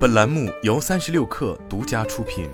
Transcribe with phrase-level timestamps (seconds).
[0.00, 2.48] 本栏目由三十六氪独家出品。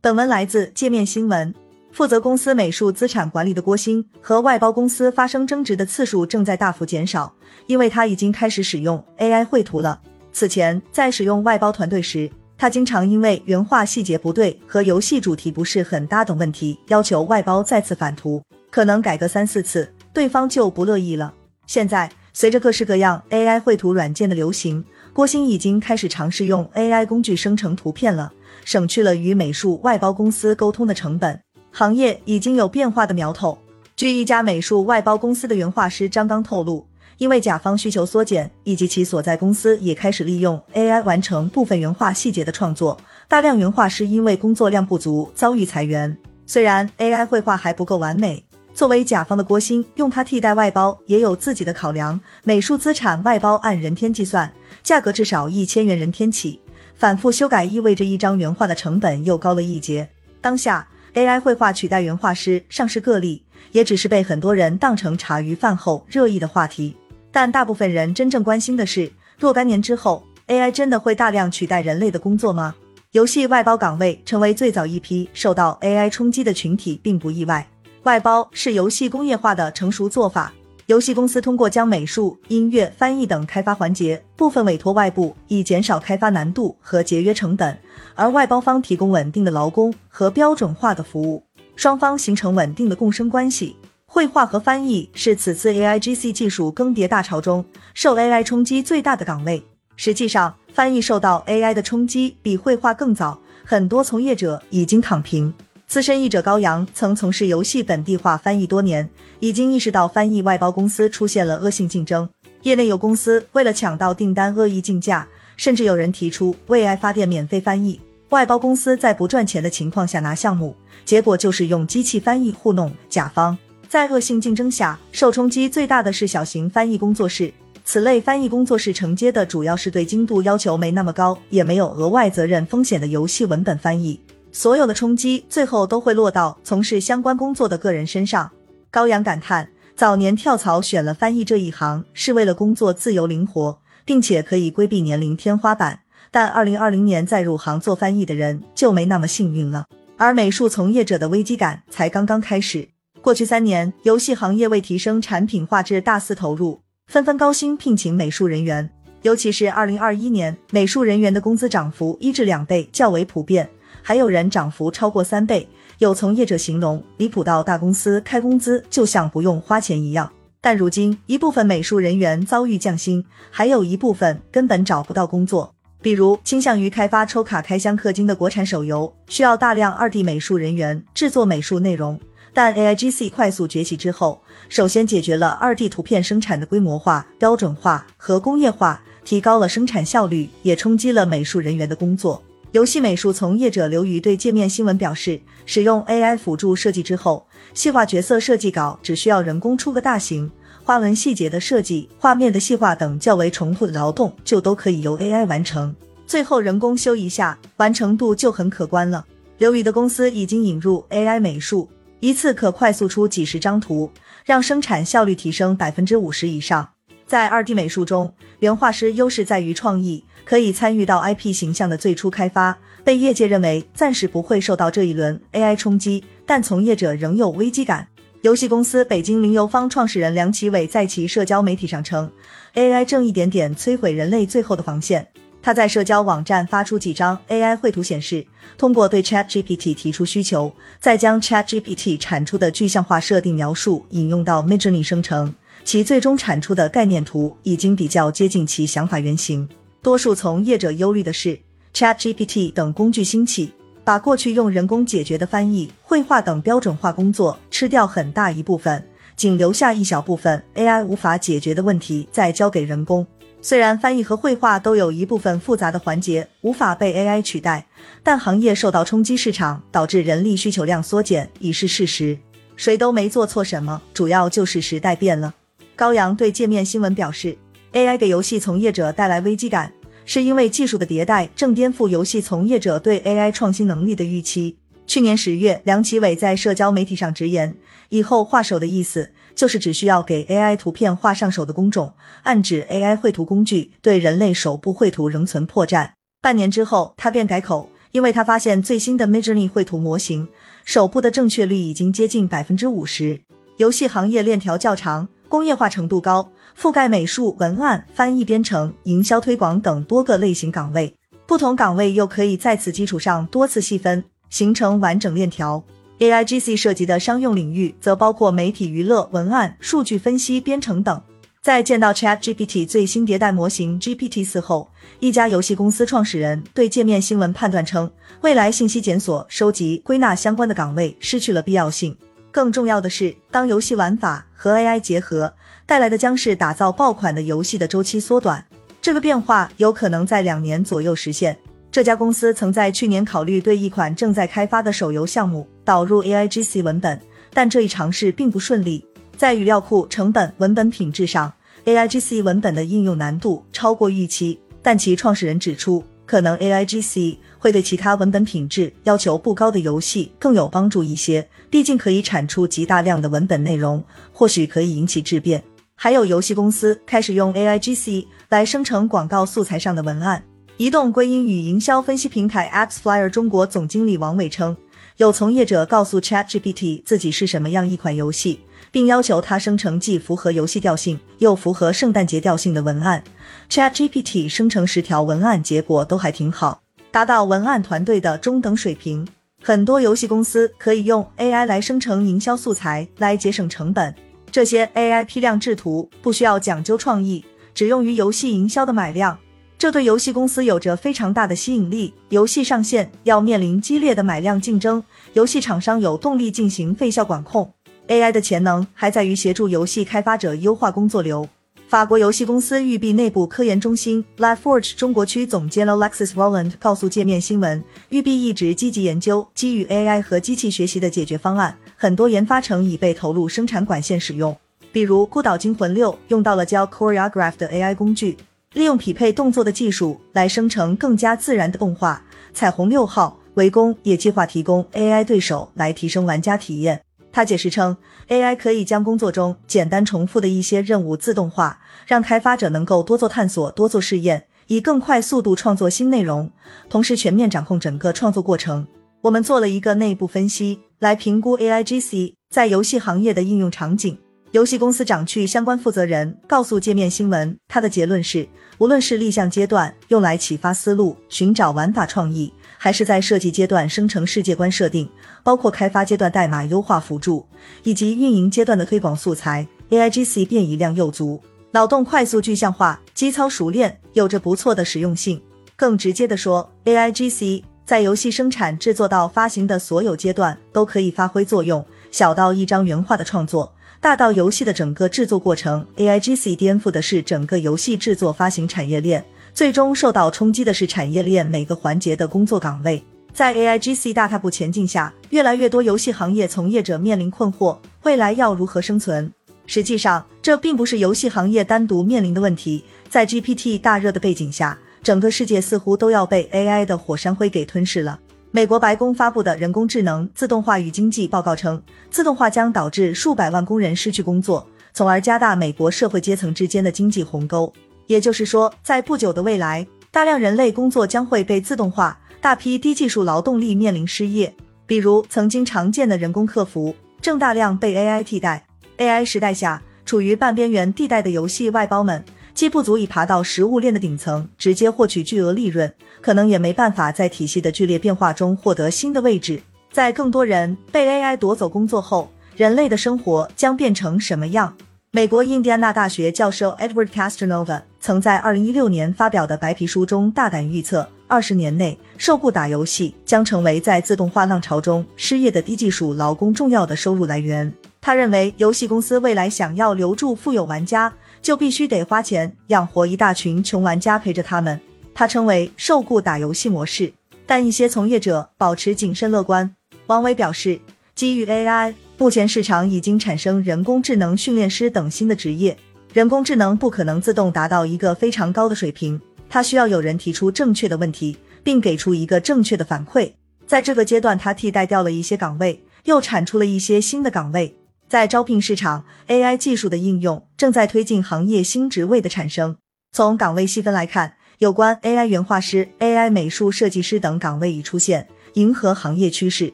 [0.00, 1.54] 本文来自界面新闻。
[1.92, 7.32] 负责公司美术资产管理的郭鑫和外包公司发生争执的次数正在大幅减少，
[7.68, 10.02] 因为他已经开始使用 AI 绘图了。
[10.32, 12.28] 此前在使用外包团队时，
[12.58, 21.32] 他经常因为原画细节不对和游戏主题不是很搭等问题，要求外包再次返图，可能改个三四次，对方就不乐意了。
[21.68, 28.30] 现在随着各式各样 AI 绘图软件的流行，郭鑫已经开始尝试用 AI 工具生成图片了，
[28.62, 31.40] 省去了与美术外包公司沟通的成本。
[31.70, 33.56] 行业已经有变化的苗头。
[33.96, 36.86] 据一家美术外包公司的原画师张刚透露，
[37.16, 46.14] 因为甲方需求缩减，以及其所在公司也开始利用 AI 完成部分原画细节的创作，大量原画师因为工作量不足遭遇裁员。
[46.44, 48.44] 虽然 AI 绘画还不够完美，
[48.76, 52.20] 作为甲方的郭鑫用它替代外包也有自己的考量。
[52.44, 56.60] 美术资产外包按人天计算，价格至少一千元人天起，
[56.94, 60.06] 反复修改意味着一张原画的成本又高了一截。
[60.42, 60.86] 当下。
[61.14, 63.42] AI 绘画取代原画师尚是个例，
[63.72, 66.94] 也只是被很多人当成茶余饭后热议的话题。
[67.32, 72.74] 但大部分人真正关心的是，若干年之后，AI 真的会大量取代人类的工作吗？
[73.12, 77.66] 游戏外包岗位成为最早一批受到 AI 冲击的群体，并不意外。
[78.06, 80.52] 外包是游戏工业化的成熟做法。
[80.86, 87.74] 游戏公司通过将美术、音乐、翻译等开发环节部分委托外部，以减少开发难度和节约成本；
[88.14, 91.42] 而外包方提供稳定的劳工和标准化的服务，
[91.74, 93.74] 双方形成稳定的共生关系。
[94.06, 99.60] 绘画和翻译是此次 AIGC 技术更迭大潮中受 AI 冲击最大的岗位。
[99.96, 105.52] 实际上，翻译受到 AI 的冲击比绘画更早，很多从业者已经躺平。
[105.86, 112.28] 资深译者高阳曾从事游戏本地化翻译多年，已经意识到翻译外包公司出现了恶性竞争。
[112.62, 115.26] 业内有公司为了抢到订单恶意竞价，
[115.56, 118.00] 甚至有人提出为爱发电免费翻译。
[118.30, 120.74] 外包公司在不赚钱的情况下拿项目，
[121.04, 123.56] 结果就是用机器翻译糊弄甲方。
[123.88, 127.52] 在恶性竞争下，受冲击最大的是小型翻译工作室。
[127.84, 134.18] 此类翻译工作室承接的主要是对精度要求没那么高，也没有额外责任风险的游戏文本翻译。
[134.56, 138.50] 所有的冲击最后都会落到从事相关工作的个人身上。
[138.90, 146.00] 高阳感叹，早年跳槽选了翻译这一行，是为了工作自由灵活，并且可以规避年龄天花板。
[146.30, 149.84] 但二零二零年再入行做翻译的人就没那么幸运了。
[150.16, 152.88] 而美术从业者的危机感才刚刚开始。
[153.20, 158.88] 过去三年，游戏行业为提升产品画质大肆投入，纷纷高薪聘请美术人员，
[159.20, 163.68] 尤其是二零二一年，美术人员的工资涨幅一至两倍较为普遍。
[164.08, 165.68] 还有人涨幅超过三倍，
[165.98, 170.30] 有从业者形容离谱到大公司开工资就像不用花钱一样。
[170.60, 175.74] 但如今一部分美术人员遭遇降薪，还有一部分根本找不到工作。
[176.00, 182.20] 比如倾向于开发抽卡开箱氪金的国产手游，需要大量二 D 美术人员制作美术内容。
[182.54, 192.40] 但 AIGC 快速崛起之后，首先解决了二 D 图片生产的规模化、标准化和工业化，提高了生产效率，也冲击了美术人员的工作。
[192.76, 200.50] 游戏美术从业者刘瑜对界面新闻表示，使用 AI 辅助设计之后，细化角色设计稿只需要人工出个大形，
[200.84, 209.24] 花纹细节的设计、画面的细化等较为重复的劳动就都可以由 AI 完成，最后人工修一下，完成度就很可观了。
[209.56, 211.88] 刘宇的公司已经引入 AI 美术，
[212.20, 214.10] 一次可快速出几十张图，
[214.44, 216.86] 让生产效率提升百分之五十以上。
[217.26, 220.24] 在二 D 美术中，原画师优势在于创意。
[220.44, 228.06] 可以参与到 IP 形象的最初开发，被业界认为暂时不会受到这一轮 AI 冲击，但从业者仍有危机感。
[228.42, 232.30] 游戏公司北京灵游方创始人梁启伟在其社交媒体上称
[232.74, 235.26] ，AI 正一点点摧毁人类最后的防线。
[235.60, 238.46] 他在社交网站发出几张 AI 绘图，显示
[238.78, 245.52] 通过对 ChatGPT 提出需求，再将 ChatGPT 产出的具象化设定描述引用到 Midjourney 生成，
[245.86, 249.66] 其最终产出的概念图已经比较接近其想法原型。
[250.02, 251.56] 多数从业者忧虑的是
[251.94, 253.72] ，ChatGPT 等工具兴起，
[254.02, 259.00] 把过去用人工解决的翻译、绘画等标准化工作吃掉很大一部分，
[259.36, 263.24] 仅留下一小部分 AI 无法解决的问题再交给人工。
[263.62, 267.86] 虽然翻译和绘画都有一部分复杂的环节无法被 AI 取代，
[268.24, 272.36] 但行业受到冲击，市场导致人力需求量缩减已是事实。
[272.74, 275.54] 谁都没做错什么，主要就是时代变了。
[275.96, 277.56] 高阳对界面新闻表示
[277.94, 279.90] ，AI 给游戏从业者带来危机感。
[280.26, 284.76] 是因为技术的迭代正颠覆游戏从业者对 AI 创新能力的预期。
[285.06, 287.76] 去年十月，梁启伟在社交媒体上直言
[288.10, 292.12] ：“以后画手的意思就是只需要给 AI 图片画上手的工种，
[292.42, 296.10] 暗指 AI 绘图工具对人类手部绘图仍存破绽。
[296.42, 300.48] 半年之后，他便改口，因为他发现最新的 Midjourney 绘图模型
[300.84, 303.40] 手部的正确率已经接近百分之五十。
[303.76, 311.14] 游戏行业链条较长，工业化程度高，覆盖美术、文案、翻译、编程、营销推广等多个类型岗位，
[311.46, 315.82] 不同岗位又可以在此基础上多次细分，形成完整链条。
[316.18, 321.22] AIGC 涉及的商用领域则包括媒体、娱乐、文案、数据分析、编程等。
[321.60, 324.88] 在见到 ChatGPT 最新迭代模型 GPT 四后，
[325.18, 328.10] 一家游戏公司创始人对界面新闻判断称，
[328.40, 332.16] 未来信息检索、收集、归纳相关的岗位失去了必要性。
[332.56, 335.52] 更重要的是，当游戏玩法和 AI 结合，
[335.84, 338.64] 带来的将是打造爆款的游戏的周期缩短。
[339.02, 341.54] 这个变化有可能在两年左右实现。
[341.92, 347.20] 这家公司曾在去年考虑对一款正在开发的手游项目导入 AIGC 文本，
[347.52, 349.04] 但这一尝试并不顺利。
[349.36, 351.52] 在语料库成本、文本品质上
[351.84, 354.58] ，AIGC 文本的应用难度超过预期。
[354.80, 365.62] 但其创始人指出，可能 AIGC 会对其他文本品质要求不高的游戏更有帮助一些，毕竟可以产出极大量的文本内容，或许可以引起质变。
[365.94, 370.42] 还有游戏公司开始用 AIGC 来生成广告素材上的文案。
[370.76, 374.76] 移动归因与营销分析平台 AppsFlyer 中国总经理王伟称，
[375.16, 378.60] 有从业者告诉 ChatGPT 自己是什么样一款游戏，
[378.90, 383.24] 并要求它生成既符合游戏调性又符合圣诞节调性的文案。
[383.70, 386.82] ChatGPT 生成十条文案，结果都还挺好，
[387.16, 389.26] 达到文案团队的中等水平。
[389.62, 394.14] 很多游戏公司可以用 AI 来生成营销素材，来节省成本。
[394.52, 397.42] 这些 AI 批量制图不需要讲究创意，
[397.72, 399.38] 只用于游戏营销的买量。
[399.78, 402.12] 这对游戏公司有着非常大的吸引力。
[402.28, 405.02] 游戏上线要面临激烈的买量竞争，
[405.32, 407.72] 游戏厂商有动力进行费效管控。
[408.08, 411.48] AI 的潜能还在于协助游戏开发者优化工作流。
[411.88, 424.56] 法国游戏公司育碧内部科研中心 LifeForge 中国区总监 Alexis Roland 告诉界面新闻，育碧一直积极研究基于 AI 和机器学习的解决方案，很多研发成已被投入生产管线使用。
[424.90, 428.36] 比如《孤岛惊魂六》用到了教 Choreograph 的 AI 工具。
[428.72, 432.22] 利用匹配动作的技术来生成更加自然的动画。
[432.52, 437.00] 彩虹六号围攻也计划提供 AI 对手来提升玩家体验。
[437.36, 437.94] 他解释称
[438.30, 446.50] ，AI 可以将工作中简单重复的一些任务自动化，让开发者能够多做探索、多做试验，以更快速度创作新内容，
[446.88, 448.86] 同时全面掌控整个创作过程。
[449.20, 454.16] 我们做了一个内部分析，来评估 AIGC 在游戏行业的应用场景。
[454.52, 458.48] 游戏公司掌趣相关负责人告诉界面新闻，他的结论是，
[458.78, 465.08] 无论是立项阶段用来启发思路、寻找玩法创意，还是在设计阶段生成世界观设定，
[465.42, 467.44] 包括开发阶段代码优化辅助，
[467.82, 475.42] 以及运营阶段的推广素材，AIGC 变异量又足，脑洞快速具象化，机操熟练，有着不错的实用性。
[475.74, 483.72] 更直接的说，AIGC 在游戏生产制作到发行的所有阶段都可以发挥作用，小到一张原画的创作。
[484.00, 493.02] 大到游戏的整个制作过程，AIGC 颠覆的是整个游戏制作发行产业链，最终受到冲击的是产业链每个环节的工作岗位。
[493.32, 499.30] 在 AIGC 大踏步前进下，越来越多游戏行业从业者面临困惑，未来要如何生存？
[499.66, 502.84] 实际上，这并不是游戏行业单独面临的问题。
[503.08, 508.20] 在 GPT 大热的背景下，整个世界似乎都要被 AI 的火山灰给吞噬了。
[508.56, 517.70] 美国白宫发布的人工智能自动化与经济报告称，自动化将导致数百万工人失去工作，从而加大美国社会阶层之间的经济鸿沟。
[518.06, 524.54] 也就是说，在不久的未来，大量人类工作将会被自动化，大批低技术劳动力面临失业。
[524.86, 528.64] 比如，曾经常见的人工客服正大量被 AI 替代。
[528.96, 532.24] AI 时代下，处于半边缘地带的游戏外包们。
[532.56, 539.60] 既不足以爬到食物链的顶层，直接获取巨额利润，可能也没办法在体系的剧烈变化中获得新的位置。
[539.92, 544.74] 在更多人被 AI 夺走工作后，人类的生活将变成什么样？
[545.10, 557.70] 美国印第安纳大学教授 Edward Castanova 曾在二零一六年发表的白皮书中大胆预测，二十年内受雇打游戏将成为在自动化浪潮中失业的低技术劳工重要的收入来源。
[558.00, 561.12] 他认为，游戏公司未来想要留住富有玩家。
[561.46, 564.80] 就必须得花钱养活一大群穷玩家陪着他们，
[565.14, 567.12] 他称为受雇打游戏模式。
[567.46, 569.72] 但一些从业者保持谨慎乐观。
[570.08, 570.80] 王伟表示，
[571.14, 575.76] 基于 AI，目前市场已经产生人工智能训练师等新的职业。
[576.12, 583.30] 人工智能不可能自动达到一个非常高的水平，它需要有人提出正确的问题，并给出一个正确的反馈。
[583.68, 587.76] 在这个阶段，它替代掉了一些岗位，又产出了一些新的岗位。
[588.08, 592.76] 在招聘市场，AI 技术的应用正在推进行业新职位的产生。
[593.10, 599.72] 从岗位细分来看，有关 AI 原画师、AI 美术设计师等岗位已出现，迎合行业趋势。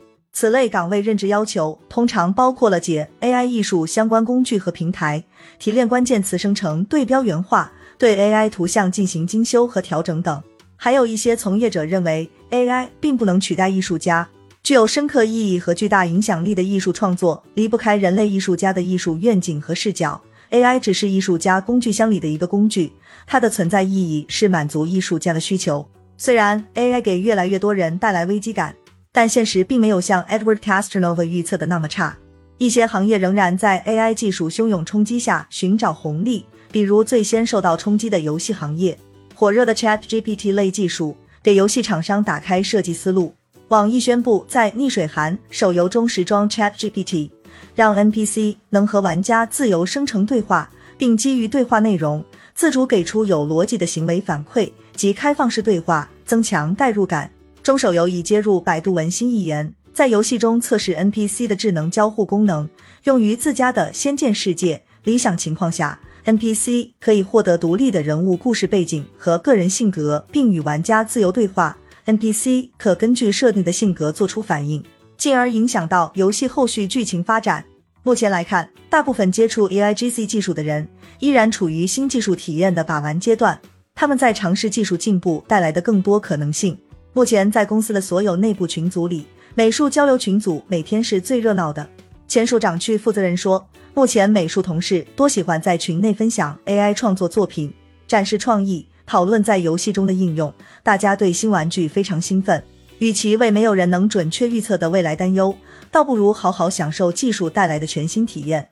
[0.32, 5.22] 此类岗位任职要求通常包括了解 AI 艺术相关工具和平台，
[5.58, 10.42] 提炼关键词生成对标原画，对 AI 图像进行精修和调整等。
[10.74, 14.26] 还有一些从业者认为，AI 并不能取代艺术家。
[14.62, 20.22] 具有深刻意义和巨大影响力的艺术创作离不开人类艺术家的艺术愿景和视角。
[20.52, 22.92] AI 只是艺术家工具箱里的一个工具，
[23.26, 25.84] 它的存在意义是满足艺术家的需求。
[26.16, 28.76] 虽然 AI 给越来越多人带来危机感，
[29.10, 32.16] 但现实并没有像 Edward Castronova 预测的那么差。
[32.58, 38.96] 一些行业仍然在 AI 技术汹涌冲击下寻找红利，比如最先受到冲击的游戏行业。
[39.34, 43.34] 火热的 ChatGPT 类技术给游戏厂商打开设计思路。
[43.72, 47.30] 网易宣布在逆水寒手游中时装 ChatGPT，
[47.74, 52.22] 让 NPC 能和玩家自由生成对话，并基于对话内容
[52.54, 57.30] 自主给出有逻辑的行为反馈及开放式对话，增强代入感。
[57.62, 62.68] 中手游已接入百度文心一言，在游戏中测试 NPC 的智能交互功能，
[63.04, 64.82] 用于自家的仙剑世界。
[65.04, 71.78] 理想情况下，NPC 可以获得独立的人物故事背景和个人性格，并与玩家自由对话。
[72.06, 74.82] NPC 可根据设定的性格做出反应，
[75.16, 77.64] 进而影响到游戏后续剧情发展。
[78.02, 80.88] 目前来看，大部分接触 AIGC 技术的人
[81.20, 83.60] 依然处于新技术体验的把玩阶段，
[83.94, 86.76] 他们在尝试技术进步带来的更多可能性。
[87.12, 91.88] 目前在公司的所有内部群组里，美术交流群组每天是最热闹的。
[92.26, 97.72] 前署长区负责人说，目前美术同事多喜欢在群内分享 AI 创作作品，
[98.08, 98.88] 展示创意。
[99.06, 102.62] 讨论在游戏中的应用，大家对新玩具非常兴奋。
[102.98, 105.56] 与其为没有人能准确预测的未来担忧，
[105.90, 108.68] 倒不如好好享受技术带来的全新体验。